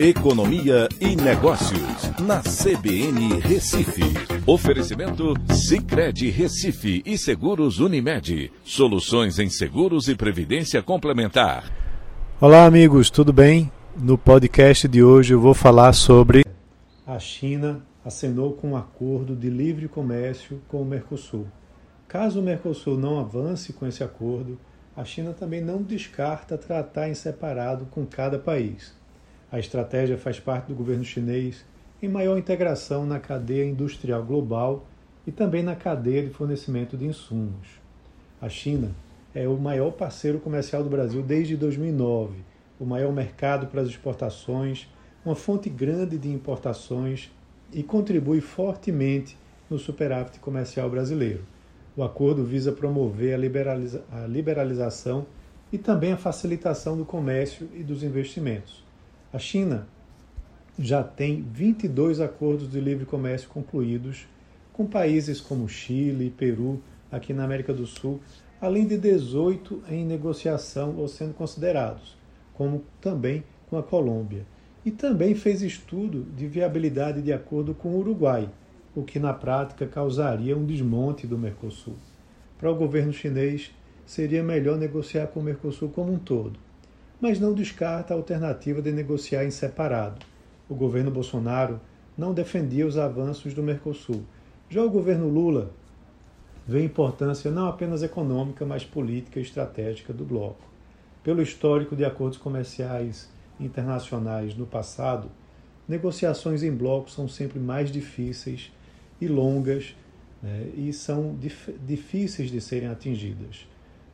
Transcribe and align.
Economia 0.00 0.88
e 1.00 1.16
Negócios, 1.16 2.20
na 2.20 2.40
CBN 2.40 3.40
Recife. 3.40 4.04
Oferecimento 4.46 5.34
Cicred 5.52 6.30
Recife 6.30 7.02
e 7.04 7.18
Seguros 7.18 7.80
Unimed. 7.80 8.52
Soluções 8.62 9.40
em 9.40 9.50
seguros 9.50 10.06
e 10.06 10.14
previdência 10.14 10.80
complementar. 10.84 11.64
Olá, 12.40 12.64
amigos, 12.64 13.10
tudo 13.10 13.32
bem? 13.32 13.72
No 13.96 14.16
podcast 14.16 14.86
de 14.86 15.02
hoje 15.02 15.34
eu 15.34 15.40
vou 15.40 15.52
falar 15.52 15.92
sobre. 15.92 16.44
A 17.04 17.18
China 17.18 17.84
acenou 18.04 18.52
com 18.52 18.70
um 18.70 18.76
acordo 18.76 19.34
de 19.34 19.50
livre 19.50 19.88
comércio 19.88 20.62
com 20.68 20.80
o 20.80 20.84
Mercosul. 20.84 21.48
Caso 22.06 22.38
o 22.38 22.42
Mercosul 22.44 22.96
não 22.96 23.18
avance 23.18 23.72
com 23.72 23.84
esse 23.84 24.04
acordo, 24.04 24.60
a 24.96 25.04
China 25.04 25.32
também 25.32 25.60
não 25.60 25.82
descarta 25.82 26.56
tratar 26.56 27.08
em 27.08 27.14
separado 27.14 27.86
com 27.86 28.06
cada 28.06 28.38
país. 28.38 28.96
A 29.50 29.58
estratégia 29.58 30.18
faz 30.18 30.38
parte 30.38 30.66
do 30.66 30.74
governo 30.74 31.04
chinês 31.04 31.64
em 32.02 32.08
maior 32.08 32.36
integração 32.36 33.06
na 33.06 33.18
cadeia 33.18 33.64
industrial 33.64 34.22
global 34.22 34.86
e 35.26 35.32
também 35.32 35.62
na 35.62 35.74
cadeia 35.74 36.22
de 36.22 36.28
fornecimento 36.28 36.98
de 36.98 37.06
insumos. 37.06 37.66
A 38.40 38.48
China 38.50 38.90
é 39.34 39.48
o 39.48 39.56
maior 39.56 39.90
parceiro 39.92 40.38
comercial 40.38 40.82
do 40.84 40.90
Brasil 40.90 41.22
desde 41.22 41.56
2009, 41.56 42.44
o 42.78 42.84
maior 42.84 43.12
mercado 43.12 43.66
para 43.66 43.80
as 43.80 43.88
exportações, 43.88 44.86
uma 45.24 45.34
fonte 45.34 45.70
grande 45.70 46.18
de 46.18 46.28
importações 46.28 47.30
e 47.72 47.82
contribui 47.82 48.42
fortemente 48.42 49.36
no 49.70 49.78
superávit 49.78 50.38
comercial 50.40 50.90
brasileiro. 50.90 51.42
O 51.96 52.02
acordo 52.02 52.44
visa 52.44 52.70
promover 52.70 53.34
a, 53.34 53.38
liberaliza 53.38 54.04
a 54.12 54.26
liberalização 54.26 55.26
e 55.72 55.78
também 55.78 56.12
a 56.12 56.16
facilitação 56.16 56.96
do 56.96 57.04
comércio 57.04 57.68
e 57.74 57.82
dos 57.82 58.02
investimentos. 58.02 58.87
A 59.30 59.38
China 59.38 59.86
já 60.78 61.02
tem 61.02 61.42
22 61.42 62.18
acordos 62.18 62.70
de 62.70 62.80
livre 62.80 63.04
comércio 63.04 63.46
concluídos 63.50 64.26
com 64.72 64.86
países 64.86 65.38
como 65.38 65.68
Chile 65.68 66.28
e 66.28 66.30
Peru, 66.30 66.80
aqui 67.12 67.34
na 67.34 67.44
América 67.44 67.74
do 67.74 67.86
Sul, 67.86 68.20
além 68.58 68.86
de 68.86 68.96
18 68.96 69.82
em 69.90 70.02
negociação 70.06 70.96
ou 70.96 71.06
sendo 71.08 71.34
considerados, 71.34 72.16
como 72.54 72.82
também 73.02 73.44
com 73.68 73.76
a 73.76 73.82
Colômbia. 73.82 74.46
E 74.82 74.90
também 74.90 75.34
fez 75.34 75.60
estudo 75.60 76.24
de 76.34 76.46
viabilidade 76.46 77.20
de 77.20 77.32
acordo 77.32 77.74
com 77.74 77.90
o 77.90 77.98
Uruguai, 77.98 78.48
o 78.96 79.02
que 79.02 79.18
na 79.18 79.34
prática 79.34 79.86
causaria 79.86 80.56
um 80.56 80.64
desmonte 80.64 81.26
do 81.26 81.36
Mercosul. 81.36 81.96
Para 82.56 82.70
o 82.70 82.74
governo 82.74 83.12
chinês, 83.12 83.72
seria 84.06 84.42
melhor 84.42 84.78
negociar 84.78 85.26
com 85.26 85.40
o 85.40 85.42
Mercosul 85.42 85.90
como 85.90 86.14
um 86.14 86.18
todo, 86.18 86.58
mas 87.20 87.40
não 87.40 87.52
descarta 87.52 88.14
a 88.14 88.16
alternativa 88.16 88.80
de 88.80 88.92
negociar 88.92 89.44
em 89.44 89.50
separado. 89.50 90.24
O 90.68 90.74
governo 90.74 91.10
Bolsonaro 91.10 91.80
não 92.16 92.32
defendia 92.32 92.86
os 92.86 92.96
avanços 92.96 93.54
do 93.54 93.62
Mercosul. 93.62 94.22
Já 94.68 94.82
o 94.82 94.90
governo 94.90 95.28
Lula 95.28 95.70
vê 96.66 96.84
importância 96.84 97.50
não 97.50 97.66
apenas 97.66 98.02
econômica, 98.02 98.64
mas 98.64 98.84
política 98.84 99.38
e 99.38 99.42
estratégica 99.42 100.12
do 100.12 100.24
bloco. 100.24 100.68
Pelo 101.24 101.42
histórico 101.42 101.96
de 101.96 102.04
acordos 102.04 102.38
comerciais 102.38 103.28
internacionais 103.58 104.54
no 104.54 104.66
passado, 104.66 105.30
negociações 105.88 106.62
em 106.62 106.70
bloco 106.70 107.10
são 107.10 107.26
sempre 107.26 107.58
mais 107.58 107.90
difíceis 107.90 108.70
e 109.20 109.26
longas 109.26 109.96
né, 110.42 110.70
e 110.76 110.92
são 110.92 111.34
dif 111.34 111.72
difíceis 111.84 112.50
de 112.50 112.60
serem 112.60 112.88
atingidas 112.88 113.66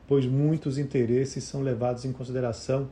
pois 0.07 0.25
muitos 0.25 0.77
interesses 0.77 1.43
são 1.43 1.61
levados 1.61 2.05
em 2.05 2.11
consideração 2.11 2.89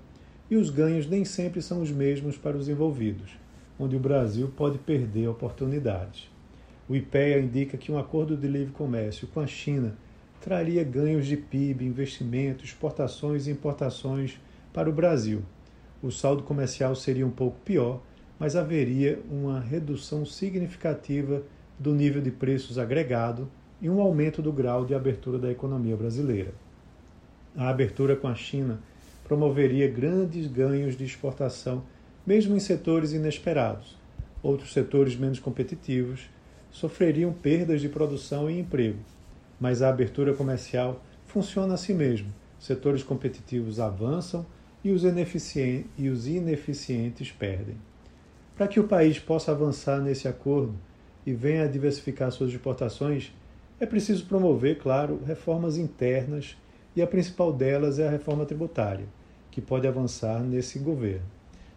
e 0.49 0.55
os 0.55 0.69
ganhos 0.69 1.07
nem 1.07 1.23
sempre 1.25 1.61
são 1.61 1.81
os 1.81 1.91
mesmos 1.91 2.37
para 2.37 2.57
os 2.57 2.67
envolvidos, 2.67 3.31
onde 3.79 3.95
o 3.95 3.99
Brasil 3.99 4.51
pode 4.55 4.77
perder 4.77 5.27
oportunidades. 5.27 6.29
O 6.87 6.95
IPEA 6.95 7.39
indica 7.39 7.77
que 7.77 7.91
um 7.91 7.97
acordo 7.97 8.35
de 8.35 8.47
livre 8.47 8.73
comércio 8.73 9.27
com 9.27 9.39
a 9.39 9.47
China 9.47 9.95
traria 10.41 10.83
ganhos 10.83 11.25
de 11.25 11.37
PIB, 11.37 11.85
investimentos, 11.85 12.65
exportações 12.65 13.47
e 13.47 13.51
importações 13.51 14.37
para 14.73 14.89
o 14.89 14.93
Brasil. 14.93 15.41
O 16.01 16.11
saldo 16.11 16.43
comercial 16.43 16.95
seria 16.95 17.25
um 17.25 17.31
pouco 17.31 17.57
pior, 17.63 18.01
mas 18.37 18.57
haveria 18.57 19.21
uma 19.31 19.61
redução 19.61 20.25
significativa 20.25 21.41
do 21.79 21.93
nível 21.95 22.21
de 22.21 22.29
preços 22.29 22.77
agregado 22.77 23.49
e 23.81 23.89
um 23.89 24.01
aumento 24.01 24.41
do 24.41 24.51
grau 24.51 24.85
de 24.85 24.93
abertura 24.93 25.39
da 25.39 25.49
economia 25.49 25.95
brasileira. 25.95 26.53
A 27.55 27.69
abertura 27.69 28.15
com 28.15 28.27
a 28.27 28.33
China 28.33 28.79
promoveria 29.23 29.87
grandes 29.87 30.47
ganhos 30.47 30.97
de 30.97 31.05
exportação, 31.05 31.83
mesmo 32.25 32.55
em 32.55 32.59
setores 32.59 33.13
inesperados. 33.13 33.95
Outros 34.41 34.73
setores 34.73 35.15
menos 35.15 35.39
competitivos 35.39 36.29
sofreriam 36.71 37.31
perdas 37.31 37.79
de 37.79 37.87
produção 37.87 38.49
e 38.49 38.59
emprego. 38.59 38.97
Mas 39.59 39.83
a 39.83 39.89
abertura 39.89 40.33
comercial 40.33 41.03
funciona 41.27 41.75
assim 41.75 41.93
mesmo. 41.93 42.33
Setores 42.59 43.03
competitivos 43.03 43.79
avançam 43.79 44.45
e 44.83 44.91
os, 44.91 45.03
e 45.97 46.09
os 46.09 46.27
ineficientes 46.27 47.31
perdem. 47.31 47.75
Para 48.55 48.67
que 48.67 48.79
o 48.79 48.87
país 48.87 49.19
possa 49.19 49.51
avançar 49.51 50.01
nesse 50.01 50.27
acordo 50.27 50.73
e 51.23 51.33
venha 51.33 51.65
a 51.65 51.67
diversificar 51.67 52.31
suas 52.31 52.51
exportações, 52.51 53.31
é 53.79 53.85
preciso 53.85 54.25
promover, 54.25 54.79
claro, 54.79 55.21
reformas 55.25 55.77
internas 55.77 56.57
e 56.95 57.01
a 57.01 57.07
principal 57.07 57.51
delas 57.51 57.99
é 57.99 58.07
a 58.07 58.11
reforma 58.11 58.45
tributária, 58.45 59.05
que 59.49 59.61
pode 59.61 59.87
avançar 59.87 60.41
nesse 60.41 60.79
governo. 60.79 61.25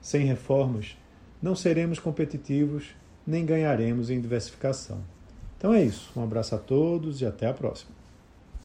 Sem 0.00 0.24
reformas, 0.24 0.96
não 1.42 1.54
seremos 1.54 1.98
competitivos 1.98 2.94
nem 3.26 3.44
ganharemos 3.44 4.08
em 4.08 4.20
diversificação. 4.20 5.00
Então 5.58 5.74
é 5.74 5.82
isso. 5.82 6.12
Um 6.16 6.22
abraço 6.22 6.54
a 6.54 6.58
todos 6.58 7.20
e 7.20 7.26
até 7.26 7.46
a 7.48 7.54
próxima. 7.54 7.90